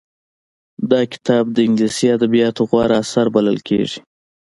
[0.91, 3.99] دا کتاب د انګلیسي ادبیاتو غوره اثر بلل کېږي